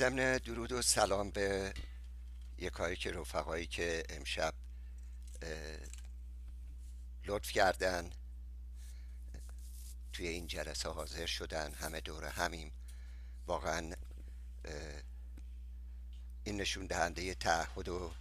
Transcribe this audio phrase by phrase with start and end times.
[0.00, 1.74] ضمن درود و سلام به
[2.58, 4.54] یکایی که رفقایی که امشب
[7.24, 8.10] لطف کردن
[10.12, 12.72] توی این جلسه حاضر شدن همه دور همیم.
[13.46, 13.94] واقعا
[16.44, 18.12] این نشون دهنده تعهد و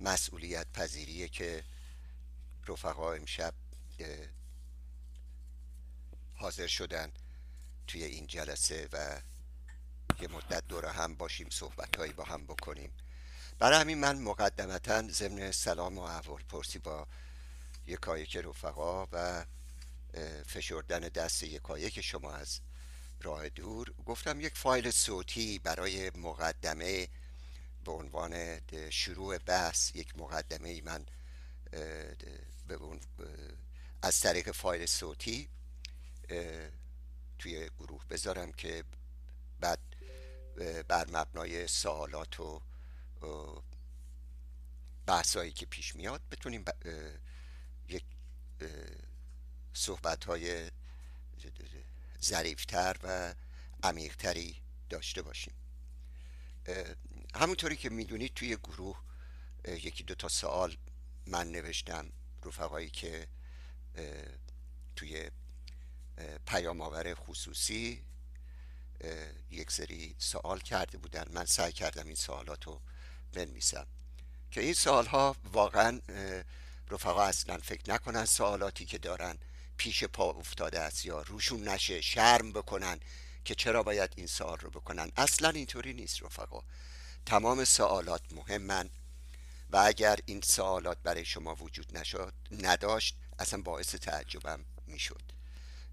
[0.00, 1.64] مسئولیت پذیریه که
[2.68, 3.54] رفقا امشب
[6.34, 7.12] حاضر شدن
[7.86, 9.20] توی این جلسه و
[10.20, 12.90] یه مدت دور هم باشیم صحبت هایی با هم بکنیم.
[13.58, 17.06] برای همین من مقدمتا ضمن سلام و احوال پرسی با
[17.86, 19.44] یکایک رفقا و
[20.46, 22.60] فشردن دست یکایک شما از
[23.22, 23.94] راه دور.
[24.06, 27.08] گفتم یک فایل صوتی برای مقدمه
[27.84, 31.06] به عنوان شروع بحث یک مقدمه ای من
[34.02, 35.48] از طریق فایل صوتی
[37.38, 38.84] توی گروه بذارم که
[39.60, 39.78] بعد
[40.88, 42.60] بر مبنای سوالات و
[45.06, 46.64] بحثایی که پیش میاد بتونیم
[47.88, 48.04] یک
[49.72, 50.70] صحبت های
[52.22, 53.34] ظریفتر و
[53.82, 54.56] عمیقتری
[54.90, 55.54] داشته باشیم.
[57.34, 59.00] همونطوری که می‌دونید توی گروه
[59.68, 60.76] یکی دو تا سوال
[61.26, 62.12] من نوشتم
[62.44, 63.28] رفقایی که
[64.96, 65.30] توی
[66.46, 68.04] پیام آور خصوصی
[69.50, 71.24] یک سری سوال کرده بودن.
[71.30, 72.80] من سعی کردم این سوالات رو
[73.32, 73.86] بنویسم.
[74.50, 76.00] که این سوال ها واقعا
[76.90, 79.38] رفقا اصلا فکر نکنن سوالاتی که دارن
[79.76, 83.00] پیش پا افتاده است یا روشون نشه شرم بکنن
[83.44, 85.12] که چرا باید این سوال رو بکنن.
[85.16, 86.62] اصلا اینطوری نیست رفقا.
[87.26, 88.90] تمام سوالات مهمن
[89.70, 95.35] و اگر این سوالات برای شما وجود نشد نداشت اصلا باعث تعجبم می‌شد.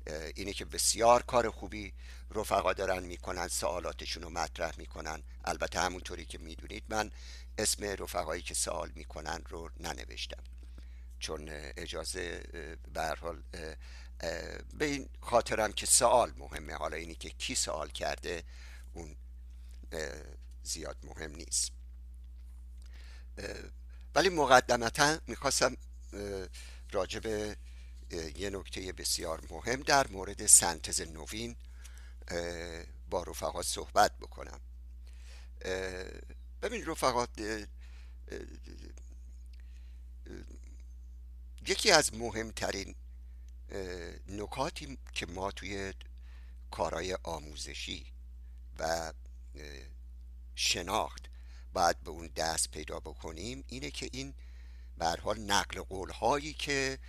[0.08, 1.94] اینه که بسیار کار خوبی
[2.32, 5.24] رفقا دارن می‌کنن سوالاتشون رو مطرح می‌کنن.
[5.46, 7.12] البته همونطوری که می‌دونید من
[7.58, 10.44] اسم رفقایی که سوال می‌کنن رو ننوشتم.
[11.20, 12.44] چون اجازه
[12.94, 13.44] به حال
[14.74, 16.74] به این خاطرم که سوال مهمه.
[16.74, 18.44] حالا اینی که کی سوال کرده
[18.94, 19.16] اون
[20.64, 21.72] زیاد مهم نیست.
[24.16, 25.78] ولی مقدمتا می‌خواستم
[26.92, 27.56] راجب
[28.14, 31.56] یه نکته بسیار مهم در مورد سنتز نوین
[33.10, 34.60] با رفقا صحبت بکنم.
[36.62, 37.28] ببین رفقا
[41.68, 42.96] یکی از مهمترین
[44.28, 45.94] نکاتی که ما توی
[46.72, 48.06] کارهای آموزشی
[48.80, 49.14] و
[50.56, 51.26] شناخت
[51.74, 54.34] باید به اون دست پیدا بکنیم اینه که این
[54.98, 57.00] به حال نقل قول هایی که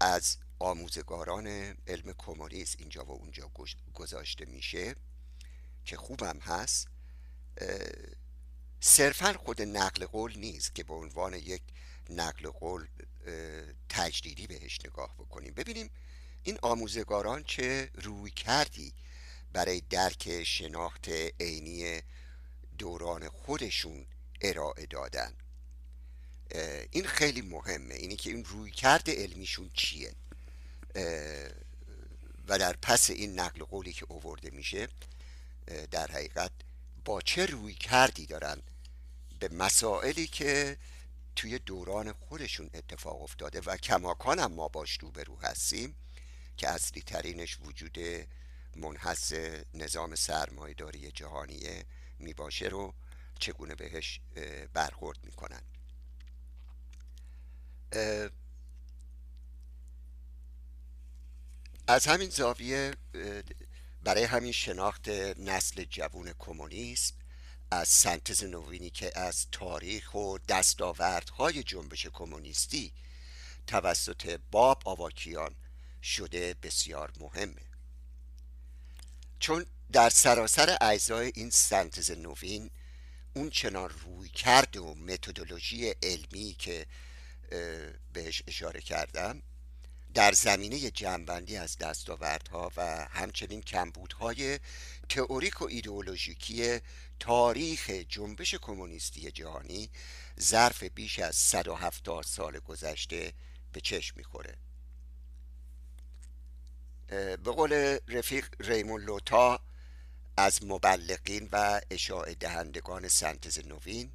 [0.00, 1.46] از آموزگاران
[1.86, 3.50] علم کمونیسم اینجا و اونجا
[3.94, 4.94] گذاشته میشه
[5.84, 6.88] که خوبم هست.
[8.80, 11.62] صرفا خود نقل قول نیست که به عنوان یک
[12.10, 12.86] نقل قول
[13.88, 15.54] تجدیدی بهش نگاه بکنیم.
[15.54, 15.90] ببینیم
[16.42, 18.92] این آموزگاران چه روی کردی
[19.52, 21.08] برای درک شناخت
[21.40, 22.02] عینی
[22.78, 24.06] دوران خودشون
[24.40, 25.34] ارائه دادن.
[26.90, 27.94] این خیلی مهمه.
[27.94, 30.14] اینی که این روی کرد علمیشون چیه؟
[32.48, 34.88] و در پس این نقل قولی که اوورده میشه
[35.90, 36.50] در حقیقت
[37.04, 38.62] با چه روی کردی دارن
[39.40, 40.76] به مسائلی که
[41.36, 45.96] توی دوران خودشون اتفاق افتاده و کماکان هم ما باش روبرو هستیم
[46.56, 47.98] که اصلی ترینش وجود
[48.76, 49.32] منحص
[49.74, 51.84] نظام سرمایداری جهانی
[52.18, 52.94] می‌باشه رو
[53.38, 54.20] چگونه بهش
[54.72, 55.62] برخورد می‌کنن.
[61.88, 62.94] از همین زاویه
[64.02, 67.14] برای همین شناخت نسل جوون کمونیسم
[67.70, 72.92] از سنتز نوینی که از تاریخ و دستاوردهای جنبش کمونیستی
[73.66, 75.54] توسط باب آواکیان
[76.02, 77.62] شده بسیار مهمه.
[79.40, 82.70] چون در سراسر اجزای این سنتز نوین
[83.34, 86.86] اون چنان روی کرد و متدولوژی علمی که
[88.12, 89.42] بهش اشاره کردم
[90.14, 94.60] در زمینه جنبندی از دستاوردها و همچنین کمبودهای
[95.08, 96.80] تئوریک و ایدئولوژیکی
[97.20, 99.90] تاریخ جنبش کمونیستی جهانی
[100.40, 103.32] ظرف بیش از 170 سال گذشته
[103.72, 104.56] به چشم می‌خوره.
[107.08, 109.60] به قول رفیق ریمون لوتا
[110.36, 114.10] از مبلغین و اشاعه دهندگان سنتز نوین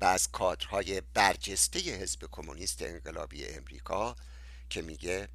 [0.00, 4.16] و از کادرهای برجسته حزب کمونیست انقلابی امریکا
[4.70, 5.28] که میگه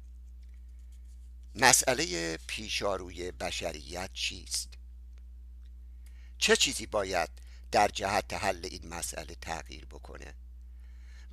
[1.54, 4.68] مسئله پیشاروی بشریت چیست؟
[6.38, 7.28] چه چیزی باید
[7.70, 10.34] در جهت حل این مسئله تغییر بکنه؟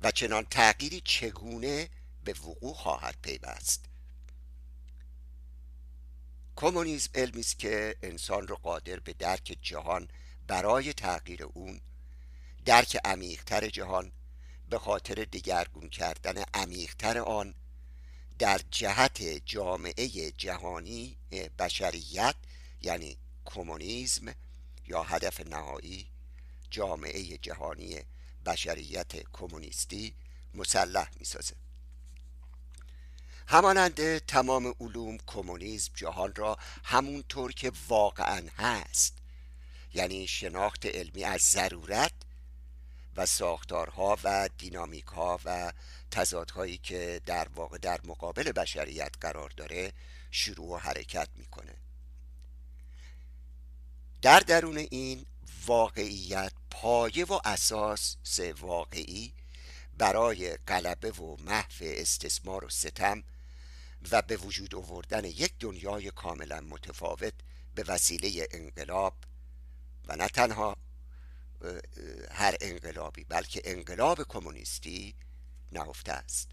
[0.02, 1.88] و چنان تغییری چگونه
[2.24, 3.84] به وقوع خواهد پیوست؟
[6.56, 10.08] کمونیسم علمی است که انسان را قادر به درک جهان
[10.46, 11.80] برای تغییر اون
[12.64, 14.12] درک عمیقتر جهان
[14.70, 17.54] به خاطر دگرگون کردن عمیقتر آن
[18.38, 21.16] در جهت جامعه جهانی
[21.58, 22.34] بشریت
[22.82, 24.34] یعنی کمونیسم
[24.86, 26.06] یا هدف نهایی
[26.70, 28.00] جامعه جهانی
[28.46, 30.14] بشریت کمونیستی
[30.54, 31.54] مسلح می‌سازه.
[33.46, 39.14] همانند تمام علوم کمونیسم جهان را همونطور که واقعا هست
[39.94, 42.12] یعنی شناخت علمی از ضرورت
[43.16, 45.72] و ساختارها و دینامیک ها و
[46.14, 49.92] تضادهایی که در واقع در مقابل بشریت قرار داره
[50.30, 51.74] شروع و حرکت می‌کنه.
[54.22, 55.26] در درون این
[55.66, 59.32] واقعیت پایه و اساس سه واقعی
[59.98, 63.24] برای غلبه و محو استثمار و ستم
[64.10, 67.34] و به وجود آوردن یک دنیای کاملا متفاوت
[67.74, 69.14] به وسیله انقلاب
[70.08, 70.76] و نه تنها
[72.30, 75.14] هر انقلابی بلکه انقلاب کمونیستی
[75.78, 76.48] نهفته است.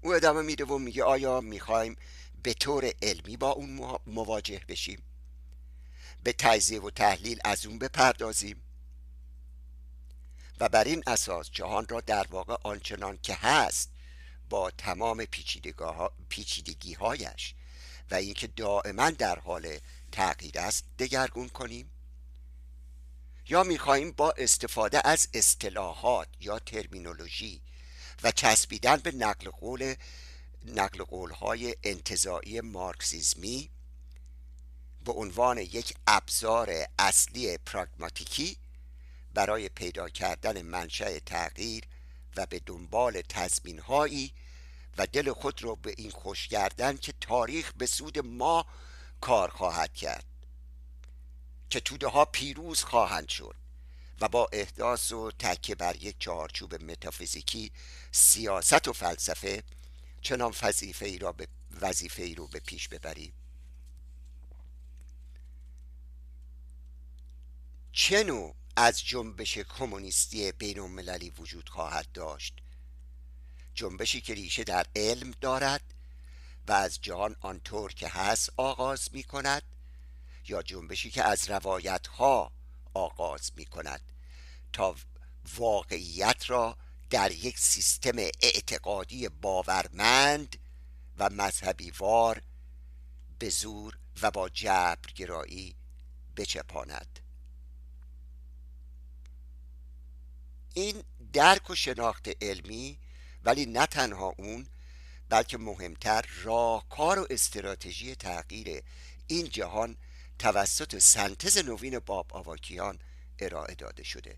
[0.00, 1.96] او ادامه میده و میگه آیا می‌خوایم
[2.42, 5.02] به طور علمی با اون مواجه بشیم؟
[6.22, 8.62] به تجزیه و تحلیل از اون بپردازیم.
[10.60, 13.90] و بر این اساس جهان را در واقع آنچنان که هست
[14.50, 15.24] با تمام
[16.28, 17.54] پیچیدگی هایش
[18.10, 19.78] و اینکه دائما در حال
[20.12, 21.90] تغییر است دگرگون کنیم.
[23.48, 27.62] یا می‌خواهیم با استفاده از اصطلاحات یا ترمینولوژی
[28.22, 29.94] و چسبیدن به نقل قول
[30.64, 33.70] نقل قول های انتظایی مارکسیزمی
[35.04, 38.56] به عنوان یک ابزار اصلی پراگماتیکی
[39.34, 41.84] برای پیدا کردن منشأ تغییر
[42.36, 44.32] و به دنبال تضمین هایی
[44.98, 48.66] و دل خود را به این خوش کردن که تاریخ به سود ما
[49.20, 50.24] کار خواهد کرد.
[51.72, 53.56] که توده ها پیروز خواهند شد
[54.20, 57.72] و با احداث و تکیه بر یک چارچوب متافیزیکی
[58.10, 59.62] سیاست و فلسفه
[60.22, 61.48] چنان وظیفه ای را به
[61.80, 63.32] وظیفه ای رو به پیش ببریم.
[67.92, 72.54] چه نوع از جنبش کمونیستی بین المللی وجود خواهد داشت؟
[73.74, 75.94] جنبشی که ریشه در علم دارد
[76.68, 79.62] و از جهان آنطور که هست آغاز می کند
[80.48, 82.52] یا جنبشی که از روایت ها
[82.94, 84.00] آغاز می کند
[84.72, 84.96] تا
[85.56, 86.76] واقعیت را
[87.10, 90.56] در یک سیستم اعتقادی باورمند
[91.18, 92.42] و مذهبی وار
[93.38, 95.74] به زور و با جبرگرایی
[96.36, 97.20] بچپاند.
[100.74, 101.02] این
[101.32, 102.98] درک و شناخت علمی
[103.44, 104.66] ولی نه تنها اون
[105.28, 108.82] بلکه مهمتر راهکار و استراتژی تغییر
[109.26, 109.96] این جهان
[110.42, 112.98] توسط سنتز نوین باب آواکیان
[113.38, 114.36] ارائه داده شده.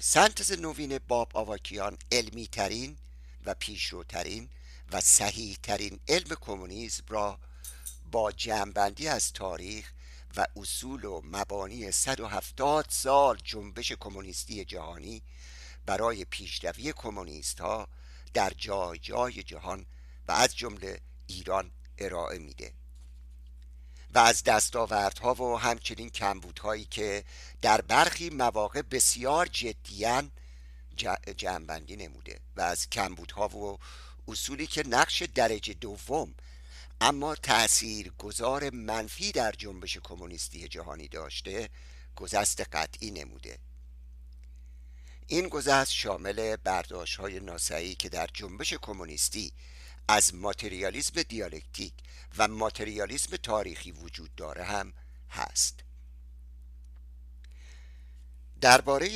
[0.00, 2.96] سنتز نوین باب آواکیان علمی ترین
[3.46, 4.48] و پیشروترین
[4.92, 7.38] و صحیح ترین علم کمونیسم را
[8.12, 9.92] با جمعبندی از تاریخ
[10.36, 15.22] و اصول و مبانی 170 سال جنبش کمونیستی جهانی
[15.86, 17.88] برای پیشروی کمونیست ها
[18.32, 19.86] در جای جای جهان
[20.28, 22.72] و از جمله ایران ارائه میده.
[24.14, 27.24] و از دستاوردها و همچنین کمبودهایی که
[27.62, 30.30] در برخی مواقع بسیار جدیان
[31.36, 33.78] جمعبندی نموده و از کمبودها و
[34.28, 36.34] اصولی که نقش درجه دوم
[37.00, 41.68] اما تأثیر گذار منفی در جنبش کمونیستی جهانی داشته
[42.16, 43.58] گذست قطعی نموده.
[45.26, 49.52] این گذست شامل برداشت های ناسایی که در جنبش کمونیستی
[50.08, 51.92] از ماتریالیسم دیالکتیک
[52.38, 54.92] و ماتریالیسم تاریخی وجود داره هم
[55.30, 55.80] هست.
[58.60, 59.08] درباره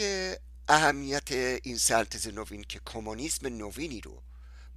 [0.69, 4.23] اهمیت این سنتز نوین که کمونیسم نوینی رو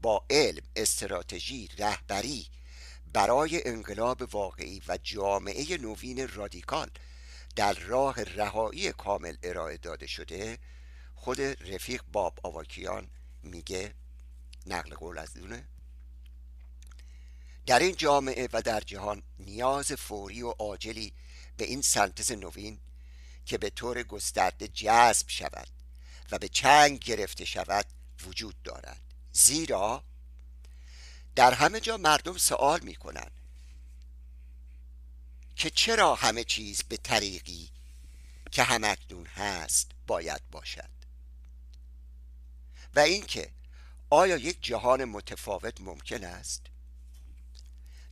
[0.02, 2.48] با علم استراتژی رهبری
[3.14, 6.90] برای انقلاب واقعی و جامعه نوین رادیکال
[7.56, 10.58] در راه رهایی کامل ارائه داده شده
[11.16, 13.08] خود رفیق باب آواکیان
[13.44, 13.94] میگه
[14.66, 15.68] نقل قول از دونه.
[17.72, 21.14] در این جامعه و در جهان نیاز فوری و عاجلی
[21.58, 22.80] به این سنتز نوین
[23.46, 25.68] که به طور گسترده جذب شود
[26.32, 27.86] و به چنگ گرفته شود
[28.26, 29.02] وجود دارد.
[29.32, 30.04] زیرا
[31.36, 33.42] در همه جا مردم سوال می کنند
[35.56, 37.70] که چرا همه چیز به طریقی
[38.52, 40.90] که همکنون هست باید باشد؟
[42.96, 43.52] و اینکه
[44.10, 46.71] آیا یک جهان متفاوت ممکن است؟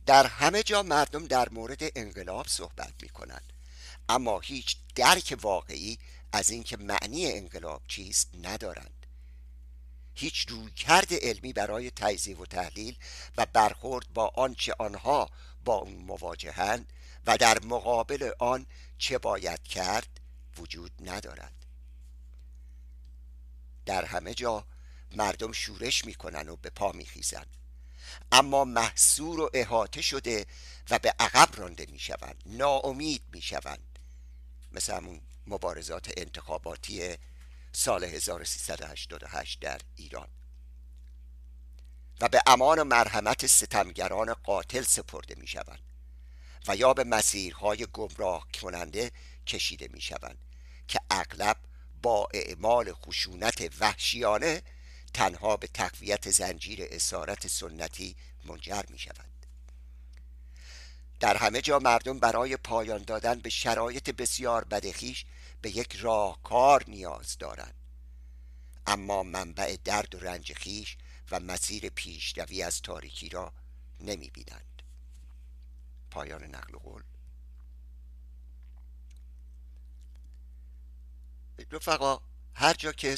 [0.06, 3.52] در همه جا مردم در مورد انقلاب صحبت می کنند
[4.08, 5.98] اما هیچ درک واقعی
[6.32, 9.06] از اینکه معنی انقلاب چیست ندارند.
[10.14, 12.96] هیچ رویکرد علمی برای تجزیه و تحلیل
[13.36, 15.30] و برخورد با آنچه آنها
[15.64, 16.92] با اون مواجهند
[17.26, 18.66] و در مقابل آن
[18.98, 20.20] چه باید کرد
[20.58, 21.54] وجود ندارد.
[23.86, 24.64] در همه جا
[25.16, 27.46] مردم شورش می‌کنن و به پا میخیزن.
[28.32, 30.46] اما محصور و احاطه شده
[30.90, 33.98] و به عقب رانده می‌شوند ناامید می‌شوند.
[34.72, 37.16] مثل همون مبارزات انتخاباتی
[37.72, 40.28] سال 1388 در ایران.
[42.20, 45.82] و به امان و مرحمت ستمگران قاتل سپرده می شوند
[46.68, 49.12] و یا به مسیرهای گمراه کننده
[49.46, 50.38] کشیده می شوند
[50.88, 51.56] که اغلب
[52.02, 54.62] با اعمال خشونت وحشیانه
[55.14, 59.46] تنها به تقویت زنجیر اسارت سنتی منجر می شوند
[61.20, 65.24] در همه جا مردم برای پایان دادن به شرایط بسیار بدخیش
[65.62, 67.74] به یک راهکار نیاز دارند.
[68.86, 70.96] اما منبع درد و رنج خیش
[71.30, 73.52] و مسیر پیشروی از تاریکی را
[74.00, 74.82] نمی بینند
[76.10, 77.02] پایان نقل قول.
[81.70, 82.20] رفقا
[82.54, 83.16] هر جا که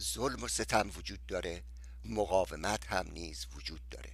[0.00, 1.62] ظلم و ستم وجود داره
[2.04, 4.12] مقاومت هم نیز وجود داره.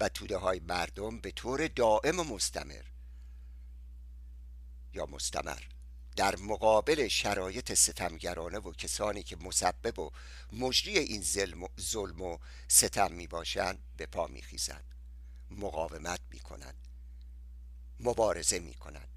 [0.00, 2.84] و توده های مردم به طور دائم و مستمر
[4.94, 5.62] یا مستمر
[6.16, 10.10] در مقابل شرایط ستمگرانه و کسانی که مسبب و
[10.52, 11.22] مجری این
[11.80, 12.38] ظلم و
[12.68, 14.84] ستم می باشند به پا می خیزن.
[15.50, 16.88] مقاومت می کنند
[18.00, 19.08] مبارزه می کنند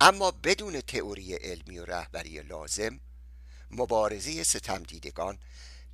[0.00, 3.00] اما بدون تئوری علمی و رهبری لازم
[3.74, 5.38] مبارزه ستم دیدگان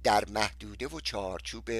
[0.02, 1.70] در محدوده و چارچوب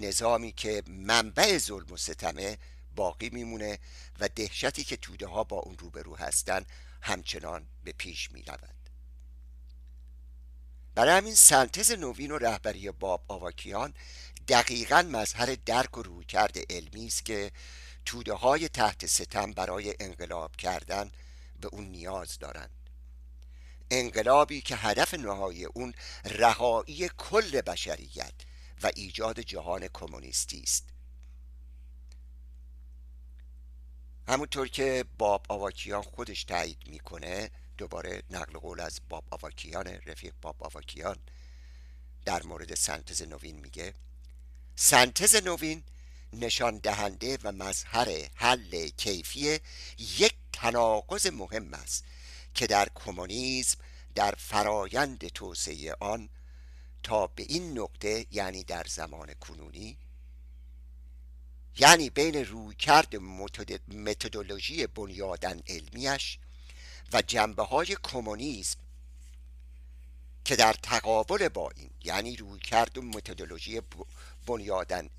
[0.00, 2.58] نظامی که منبع ظلم و ستمه
[2.96, 3.78] باقی میمونه
[4.20, 6.66] و دهشتی که توده ها با اون روبرو هستند
[7.02, 8.74] همچنان به پیش می رود.
[10.94, 13.94] برای همین سنتز نوین و رهبری باب آواکیان
[14.48, 17.52] دقیقا مظهر درک و رویکرد علمی است که
[18.04, 21.10] توده های تحت ستم برای انقلاب کردن
[21.60, 22.70] به اون نیاز دارند
[23.98, 28.34] انقلابی که هدف نهایی اون رهایی کل بشریت
[28.82, 30.84] و ایجاد جهان کمونیستی است.
[34.28, 40.56] همونطور که باب آواکیان خودش تایید می‌کنه دوباره نقل قول از باب آواکیان رفیق باب
[40.64, 41.16] آواکیان
[42.24, 43.94] در مورد سنتز نوین میگه
[44.76, 45.82] سنتز نوین
[46.32, 49.60] نشان دهنده و مظهر حل کیفی
[49.98, 52.04] یک تناقض مهم است
[52.54, 53.78] که در کمونیسم
[54.14, 56.28] در فرایند توسعه آن
[57.02, 59.98] تا به این نقطه یعنی در زمان کنونی
[61.78, 63.16] یعنی بین رویکرد
[63.88, 66.38] متدولوژی بنیادن علمیش
[67.12, 68.78] و جنبه های کمونیسم
[70.44, 73.82] که در تقابل با این یعنی رویکرد و متدولوژی
[74.46, 75.10] بنیادن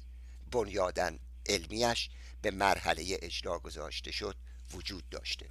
[0.52, 2.10] بنیادن علمیش
[2.42, 4.36] به مرحله اجرا گذاشته شد
[4.74, 5.50] وجود داشته.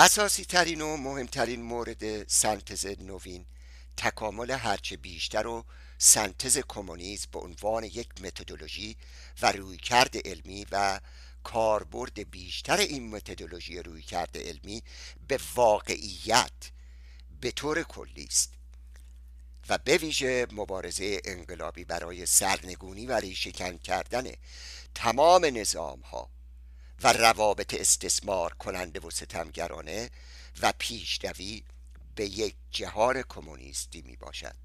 [0.00, 3.46] اساسی ترین و مهمترین مورد سنتز نوین
[3.96, 5.64] تکامل هرچه بیشتر و
[5.98, 8.96] سنتز کمونیسم به عنوان یک متدولوژی
[9.42, 11.00] و رویکرد علمی و
[11.44, 14.82] کاربرد بیشتر این متدولوژی رویکرد علمی
[15.28, 16.70] به واقعیت
[17.40, 18.52] به طور کلی است
[19.68, 24.32] و به ویژه مبارزه انقلابی برای سرنگونی و ریشهکن کردن
[24.94, 26.30] تمام نظام ها
[27.02, 30.10] و روابط استثمار کننده و ستمگرانه
[30.62, 31.62] و پیشروی
[32.14, 34.56] به یک جهان کمونیستی می باشد.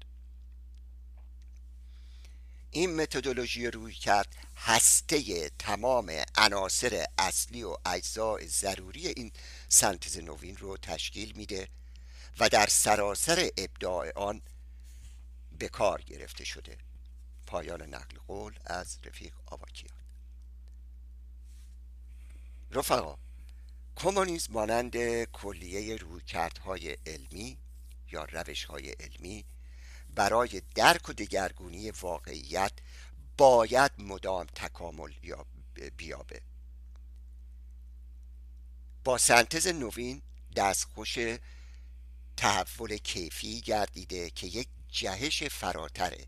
[2.70, 9.32] این متدولوژی روی کرد هسته تمام عناصر اصلی و اجزای ضروری این
[9.68, 11.68] سنتز نوین رو تشکیل میده
[12.38, 14.42] و در سراسر ابداع آن
[15.58, 16.78] به کار گرفته شده.
[17.46, 20.05] پایان نقل قول از رفیق آواکیان.
[22.70, 23.16] رفقا
[23.96, 27.58] کمونیسم مانند کلیه رویکردهای علمی
[28.12, 29.44] یا روشهای علمی
[30.14, 32.72] برای درک و دگرگونی واقعیت
[33.38, 35.12] باید مدام تکامل
[35.96, 36.40] بیابه.
[39.04, 40.22] با سنتز نوین
[40.56, 41.18] دستخوش
[42.36, 46.26] تحول کیفی گردیده که یک جهش فراتره.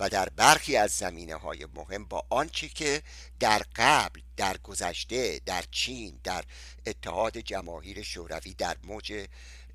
[0.00, 3.02] و در برخی از زمینه های مهم با آنچه که
[3.40, 6.44] در قبل در گذشته در چین در
[6.86, 9.26] اتحاد جماهیر شوروی در موج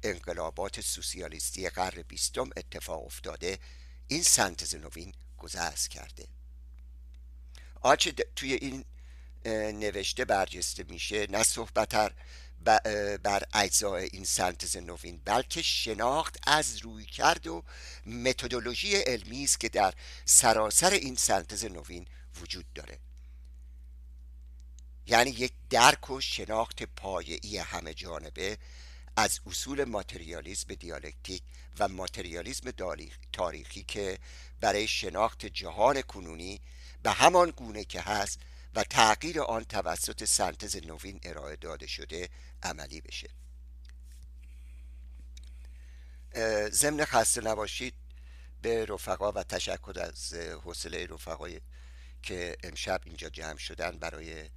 [0.04, 3.60] انقلابات سوسیالیستی قرن بیستم اتفاق افتاده
[4.08, 6.28] این سنتز نوین گذشت کرده.
[7.82, 8.86] آنچه توی این
[9.80, 12.14] نوشته برجسته میشه نه صحبت
[13.24, 17.64] بر اجزای این سنتز نوین بلکه شناخت از روی کرد و
[18.06, 19.94] متدولوژی علمی است که در
[20.26, 22.08] سراسر این سنتز نوین
[22.42, 23.00] وجود داره.
[25.08, 28.58] یعنی یک درک و شناخت پایه‌ای همه جانبه
[29.18, 31.44] از اصول ماتریالیزم دیالکتیک
[31.80, 32.72] و ماتریالیزم
[33.34, 34.20] تاریخی که
[34.62, 36.62] برای شناخت جهان کنونی
[37.04, 38.40] به همان گونه که هست
[38.76, 42.30] و تغییر آن توسط سنتز نوین ارائه داده شده
[42.64, 43.30] عملی بشه.
[46.70, 47.94] ضمن خسته نباشید
[48.62, 51.62] به رفقا و تشکر از حوصله رفقای
[52.24, 54.50] که امشب اینجا جمع شدن برای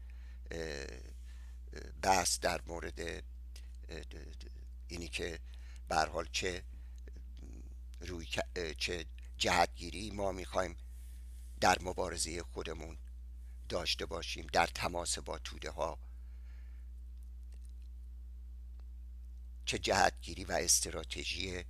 [2.02, 3.25] بحث در مورد
[4.88, 5.38] اینی که
[5.88, 6.62] به حال چه
[8.00, 8.26] روی
[8.78, 9.04] چه
[9.38, 10.76] جهتگیری ما می‌خوایم
[11.60, 12.98] در مبارزه خودمون
[13.68, 15.98] داشته باشیم در تماس با توده ها
[19.64, 21.64] چه جهتگیری و استراتژی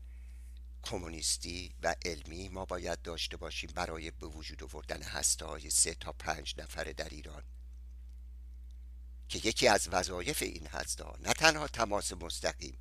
[0.82, 6.12] کمونیستی و علمی ما باید داشته باشیم برای به وجود آوردن هسته های سه تا
[6.12, 7.42] پنج نفره در ایران.
[9.28, 12.78] که یکی از وظایف این هسته ها نه تنها تماس مستقیم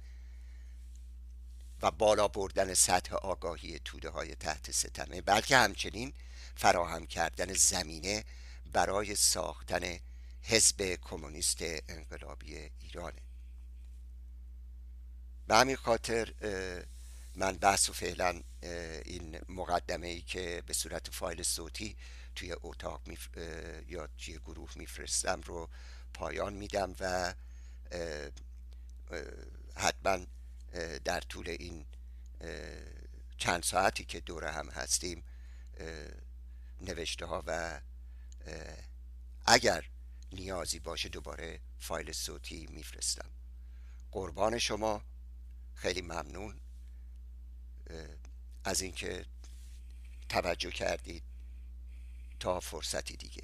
[1.81, 6.13] و بالا بردن سطح آگاهی توده های تحت ستمه بلکه همچنین
[6.55, 8.23] فراهم کردن زمینه
[8.73, 9.99] برای ساختن
[10.41, 11.57] حزب کمونیست
[11.87, 13.21] انقلابی ایرانه.
[15.47, 16.33] به همین خاطر
[17.35, 18.41] من بحث و فعلا
[19.05, 21.95] این مقدمه ای که به صورت فایل صوتی
[22.35, 23.01] توی اتاق
[23.87, 25.69] یا توی گروه میفرستم رو
[26.13, 27.33] پایان میدم و
[29.75, 30.17] حتما
[31.05, 31.85] در طول این
[33.37, 35.23] چند ساعتی که دور هم هستیم
[36.81, 37.81] نوشته ها و
[39.45, 39.85] اگر
[40.31, 43.29] نیازی باشه دوباره فایل صوتی میفرستم.
[44.11, 45.01] قربان شما.
[45.75, 46.59] خیلی ممنون.
[48.63, 49.25] از اینکه
[50.29, 51.23] توجه کردید
[52.39, 53.43] تا فرصتی دیگه.